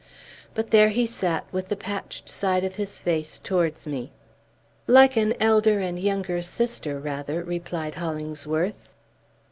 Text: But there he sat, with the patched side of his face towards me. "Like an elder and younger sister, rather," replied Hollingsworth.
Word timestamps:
But 0.55 0.71
there 0.71 0.89
he 0.89 1.05
sat, 1.05 1.45
with 1.51 1.69
the 1.69 1.75
patched 1.75 2.27
side 2.27 2.63
of 2.63 2.73
his 2.73 2.97
face 2.97 3.37
towards 3.37 3.85
me. 3.85 4.11
"Like 4.87 5.15
an 5.15 5.35
elder 5.39 5.77
and 5.79 5.99
younger 5.99 6.41
sister, 6.41 6.99
rather," 6.99 7.43
replied 7.43 7.93
Hollingsworth. 7.93 8.95